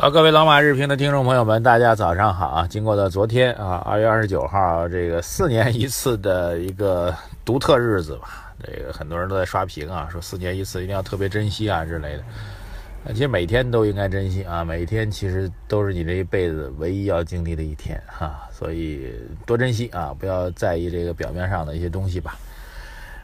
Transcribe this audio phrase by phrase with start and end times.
[0.00, 2.66] 好，各位老马日评的听众朋友们，大家早上好啊！
[2.68, 7.12] 经过了昨天啊，二月二十九号这个四年一次的一个
[7.44, 12.22] 独特日子吧，这个很多人都在刷屏啊，说四年一次一定要特别珍惜啊之类的。
[13.12, 19.12] 其实每天都应该珍惜啊，每天其实都是你这一辈子唯一要经历的一天哈，所以
[19.44, 22.36] 多珍惜啊，不要在意这个表面上的一些东西吧。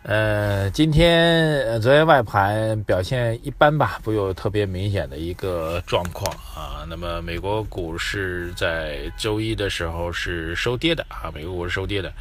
[0.05, 6.85] 呃，今天呃昨天外盘表现一般吧，不有特别明显的一个状况啊。
[6.91, 12.13] 那么美国股市在周一的时候是收跌的啊，美国股市收跌的，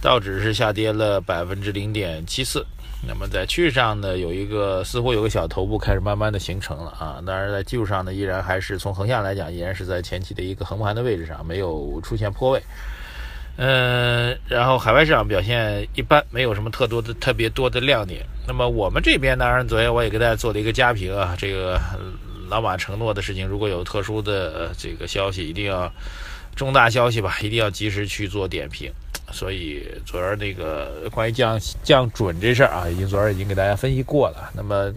[0.00, 2.66] 道指是下跌了百分之零点七四。
[3.06, 7.22] 那么在趋势上呢，有一个似乎有个小头部开始慢慢的形成了啊。
[7.24, 12.60] 当然在技术上呢，依然还是从横向来讲，依然是在前期的一个横盘的位置上，没有出现破位。
[13.56, 18.24] 嗯，然后海外市场表现一般，没有什么特多的、特别多的亮点。
[18.48, 21.78] 那么我们这边，当然昨天我也给大家做了一个加评啊，这个
[22.48, 25.92] 老马承诺的事情，如果有特殊的这个消息，一定要
[26.56, 28.90] 重大消息吧，一定要及时去做点评。
[29.30, 34.50] 所以昨儿那个关于降降准这事儿啊，已经昨儿已经给大家分析过了。
[34.54, 34.90] 那么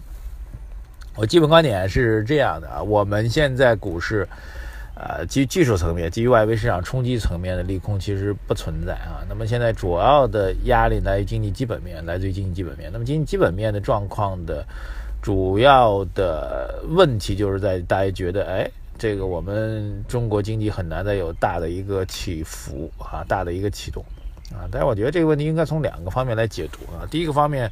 [1.15, 4.25] 我基本观点是这样的啊，我们现在股市。
[4.97, 9.19] 呃，基于技术层面，基于外围市场冲击层面的利空其实不存在啊。
[9.27, 12.89] 那么现在主要的压力来于经济基本面，来自于经济基本面。
[12.93, 14.65] 那么经济基本面的状况的
[15.21, 24.01] 主要的问题就是在大家觉得，哎，这个我们中国经济很难再有大的一个起伏啊，大的一个启动
[24.49, 24.63] 啊。
[24.71, 27.03] 但是我觉得这个问题应该从两个方面来解读啊。
[27.11, 27.69] 第一个方面。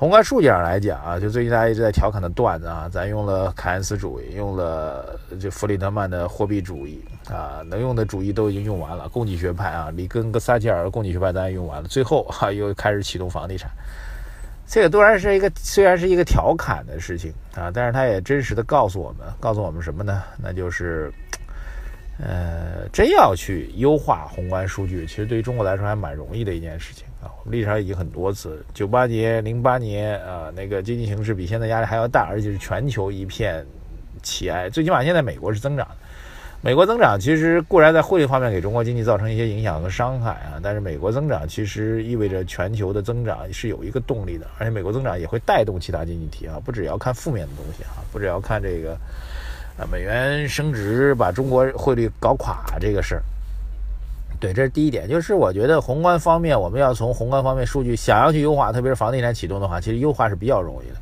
[0.00, 13.70] 宏观数据上来讲啊，就最近大家一直在调侃的段子啊，咱用了凯恩斯主义，用了这弗里德曼的货币主义啊，能用的主义都已经用完了，供给学派啊，里根跟撒切尔的供给学派咱也用完了，最后哈 又开始启动房地产，
[14.66, 20.22] 这个当然是一个虽然是一个调侃的事情啊，但是它也真实的告诉我们，告诉我们什么呢？
[20.42, 21.12] 那就是，
[22.22, 27.06] 呃，真要去优化宏观数据，其实对于中国来说还蛮容易的一件事情。
[27.22, 33.64] 啊，我们历史上已经很多次，九八年、零八年啊，那个经济形势比现在压力还要大，而且是全球一片
[34.22, 34.70] 喜爱。
[34.70, 35.94] 最起码现在美国是增长的，
[36.62, 48.96] 美国增长其实固然在汇率方面给中国经济造成一些影响和伤害啊，但是美国增长其实意味着全球的增长是有一个动力的，而且美国增长也会带动其他经济体啊，不只要看负面的东西啊，不只要看这个
[49.86, 53.22] 美元升值把中国汇率搞垮这个事儿。
[54.40, 60.96] 对，这是第一点，就是我觉得宏观方面，我们要从宏观方面数据想要去优化，特别是房地产启动的话，其实优化是比较容易的。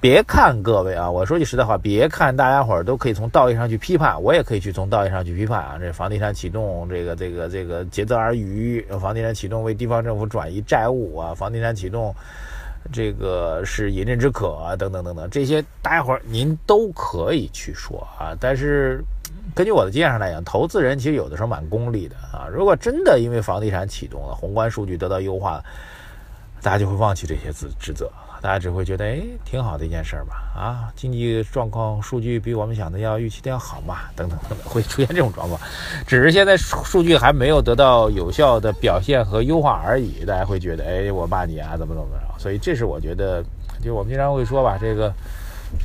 [0.00, 5.76] 别看各位啊，我说句实在话，别看大家伙儿都可以从道义上去批判，我也可以去从道义上去批判啊。
[5.78, 12.14] 这房地产启动，这个这个这个竭泽而渔，房地产启动为地方政府转移债务啊，房地产启动，
[12.90, 19.04] 这个是饮鸩止渴啊，等等等等，这些待会儿您都可以去说啊，但是。
[19.54, 22.48] 根据我的经验上来讲，投资人其实有的时候蛮功利的啊。
[22.50, 25.62] 如果真的因为房地产启动了，宏观数据得到优化，
[26.62, 28.10] 大家就会忘记这些指指责，
[28.42, 30.34] 大家只会觉得哎，挺好的一件事儿吧？
[30.54, 34.00] 啊，经济状况数据比我们想的要预期的要好嘛？
[34.16, 35.60] 等等等等，会出现这种状况。
[36.06, 42.38] 只是现在数据还没有得到有效的表现和优化而已，大家会觉得哎，我骂你啊，怎么怎么着？
[42.38, 43.42] 所以这是我觉得，
[43.80, 45.12] 就我们经常会说吧，这个。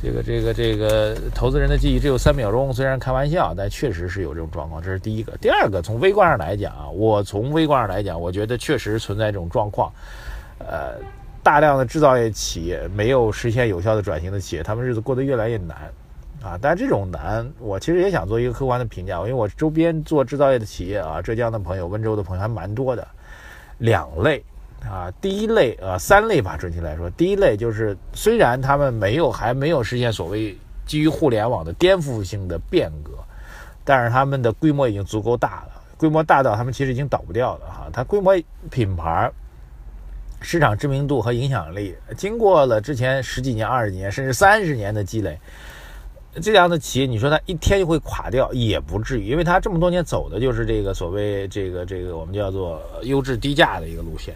[0.02, 4.82] 这个这个这个投资人的记忆只有三秒钟，虽然开玩笑，但确实是有这种状况。
[4.82, 5.32] 这是第一个。
[5.40, 9.90] 第二个，从微观上来讲啊，我从微观上来讲，我觉得确实存在这种状况。
[10.58, 10.96] 呃，
[11.48, 15.90] 大量的制造业企业没有实现有效的转型的企业，他们日子过得越来越难
[16.42, 16.58] 啊。
[16.60, 23.08] 但这种难，我其实也想做一个客观的评价，因为我周边做制造业的企业啊，浙江的朋友、温州的朋友还蛮多的。
[23.78, 24.44] 两类。
[24.86, 30.54] 啊，第一类呃，三类吧，准确来说，第一类就是虽然他们没有还没有实现所谓
[30.84, 33.12] 基于互联网的颠覆性的变革，
[33.84, 37.88] 但是他们的规模已经足够大了，规模大到他们其实已经倒不掉了哈。
[37.90, 38.38] 它规模、
[38.70, 39.32] 品牌、
[40.40, 45.38] 市场知名度和影响力，经过了之前十几年、二十年甚至三十年的积累，
[46.40, 54.34] 这样的企业，你说它一天就会垮掉也不至于，因为它这么多年走的就是这个所谓这个这个我们叫做优质低价的一个路线。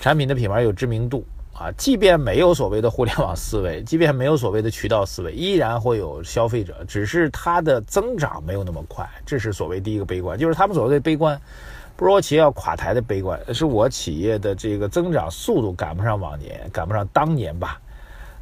[0.00, 1.24] 产品的品牌有知名度
[1.60, 9.06] 啊，即便没有所谓的互联网思维，即便没有所谓的渠道思维，依然会有消费者，只是它的增长没有那么快。
[9.26, 11.38] 这是所谓第一个悲观，就是他们所谓的悲观，
[11.96, 17.78] 不是我企业要垮台的悲观，是我企业的这个增长速度赶不上往年，赶不上当年吧。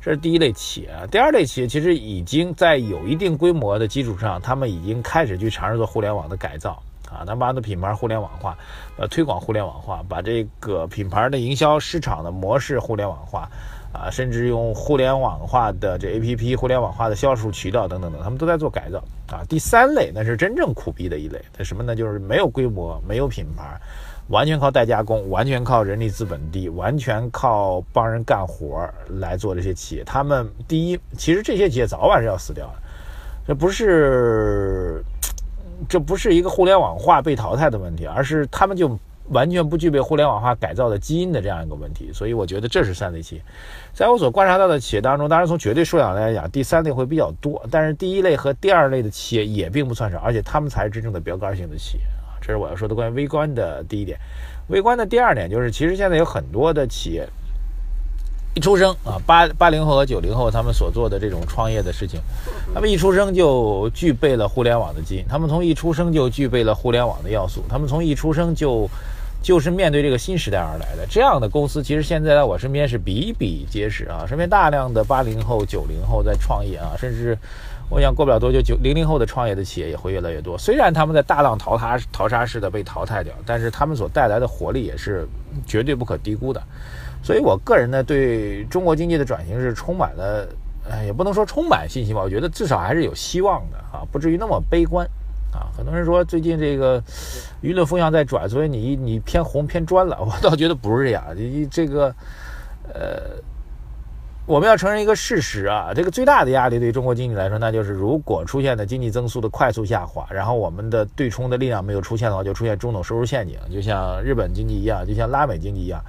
[0.00, 0.90] 这是第一类企业。
[1.10, 6.80] 第二类企业其实已经在有一定规模的基础上，他们已经开始去尝试做互联网的改造。
[7.18, 8.56] 啊，能把的品牌互联网化，
[8.96, 13.48] 呃，推广互联网化，把这个品牌的营销市场的模式互联网化，
[13.92, 19.42] 啊，甚至用互联网化的这 A P P、互联网化的销售渠道等等等，他们都在做改造啊。
[19.48, 21.96] 第三类那是真正苦逼的一类，那什么呢？
[21.96, 23.80] 就是没有规模、没有品牌，
[24.28, 30.04] 完全靠代加工，完全靠人力资本低，完全靠帮人干活来做这些企业。
[30.04, 32.74] 他们第一，其实这些企业早晚是要死掉的，
[33.48, 35.02] 这不是，
[35.86, 38.98] 这不是一个互联网化被淘汰的问题，而是他们就。
[39.30, 43.42] 完全不具备互联网化改造的基因的这样一个问题，所以我觉得这是三类企业。
[43.92, 52.40] 在我所观察到的企业当中，当然从绝对数量来讲，第三类会比较多，但是第一类和第二类的企业也并不算少，而且他们才是真正的标杆性的企业啊！
[52.40, 54.18] 这是我要说的关于微观的第一点。
[54.68, 57.28] 微观的第二点就是，其实现在有很多的企业
[58.54, 62.20] 一出生啊，八八零后和九零后他们所做的这种创业的事情，
[62.74, 68.88] 他们一出生就具备了互联网的基因，他们从一出生就具备了互联网的要素，他们从一出生就。
[69.40, 74.24] 就是面对这个新时代而来的这样的公司，其实现在在我身边是比比皆是啊。
[74.26, 77.38] 身边大量的八零后、九零后在创业啊，甚至
[77.88, 80.58] 我想过不了多久，九零零后的创业的企业也会越来越多。
[80.58, 85.26] 虽然他们在大浪淘沙淘沙式的被淘汰掉，但是他们所带来的活力也是
[85.66, 86.62] 绝对不可低估的。
[87.22, 90.48] 所以我个人呢，对中国经济的转型是充满了，
[90.90, 95.08] 哎，也不能说充满信心吧，我觉得至少还是有希望的啊，不至于那么悲观。
[95.52, 97.02] 啊，很多人说最近这个
[97.62, 100.18] 舆论风向在转，所以你你偏红偏专了。
[100.22, 102.14] 我倒觉得不是这样，你这个
[102.92, 103.42] 呃，
[104.46, 116.02] 我们要承认一个事实啊，这个最大的压力对中国经济来说，那就是如果出现的经济增速的快速下滑，然后我们的对冲的力量没有出现的话，就出现中等收入陷阱，就像日本经济一样，就像拉美经济一样，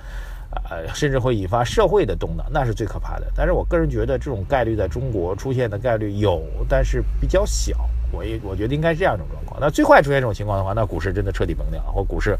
[0.69, 3.27] 呃，甚至会引发社会的动荡，那是最可怕的。
[3.35, 7.77] 但是我个人觉得这种概率在中国出现的概率有，但是比较小。
[8.11, 9.59] 我也我觉得应该是这样一种状况。
[9.61, 12.35] 那最坏出现这种情况的话，那股市真的彻底崩掉，或股市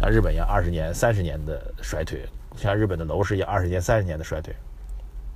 [0.00, 2.24] 像日本一样二十年、三十年的衰退，
[2.56, 4.54] 像日本的楼市一样二十年、三十年的衰退，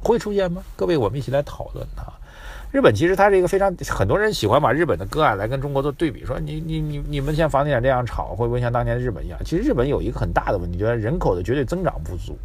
[0.03, 0.63] 会出现吗？
[0.75, 2.17] 各位，我们一起来讨论啊。
[2.73, 9.39] 日本其实它是一个非常很多人喜欢把日本的个案来跟中国做对比，说你你你你们像房地产这样炒，会不会像当年日本一样？
[9.45, 12.37] 其实日本有一个很大的问题，就是人口的绝对增长不足，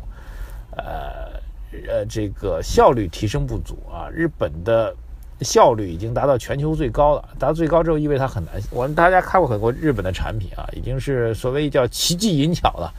[0.78, 1.40] 呃
[1.88, 4.10] 呃，这个效率提升不足啊。
[4.12, 4.96] 日本的。
[5.42, 8.54] 效率已经达到全球最高了，达到最高之后意味它很难。
[8.72, 12.94] 我们大家看过很多日本的产品啊，已经是所谓叫奇技淫巧了，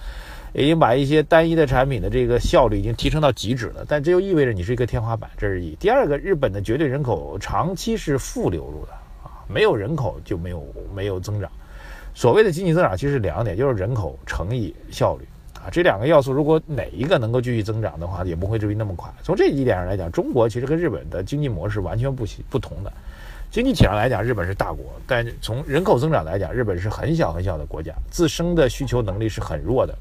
[0.52, 3.84] 已经把一些单一的产品的这个效率已经提升到极致了。
[3.86, 5.74] 但这又意味着你是一个天花板，这是一。
[5.76, 8.92] 第二个，日本的绝对人口长期是负流入的
[9.22, 10.64] 啊，没有人口就没有
[10.94, 11.50] 没有增长。
[12.14, 15.26] 所谓的经济增长其实是两点，就是人口乘以效率。
[15.62, 19.12] 啊，这两个要素如果哪一个能够继续增长的话，也不会至于那么快。
[19.22, 22.90] 从这一点上来讲，中国其实跟日本的经济模式完全不不同的。
[23.50, 29.94] 经济体上来讲，日本是大国，但从人口增长来讲，日本是很小很小的国家，自身的需求能力是很弱的。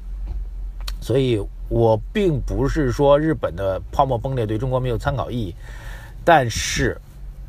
[1.00, 5.54] 所以我并不是说日本的泡沫崩裂对中国没有参考意义，
[6.24, 6.96] 但是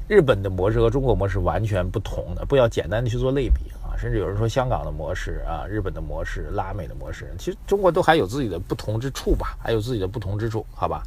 [0.10, 3.62] 日本的模式和中国模式完全不同的，不要简单的去做类比。
[3.97, 11.03] 甚至有人说香港的模式啊，日本的模式，拉美的模式，其实中国都还有自己的不同之处吧，还有自己的不同之处，好吧？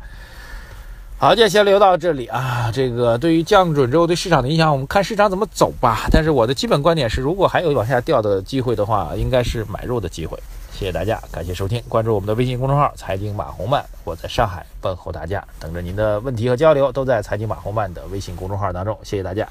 [1.16, 2.70] 好，就先留到这里啊。
[2.72, 6.06] 这个对于降准之后对市场的影响，我们看市场怎么走吧。
[6.10, 10.36] 但是我的基本观点是，如果还有往下掉的机会的话，应该是买入的机会。
[10.72, 18.98] 谢谢大家，感谢收听，关注我们的微信公众号“财经马红漫”，我在上海问候大家，等着您的问题和交流，都在“财经马红漫”的微信公众号当中。
[19.04, 19.48] 谢谢大家，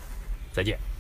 [0.51, 0.92] 再见。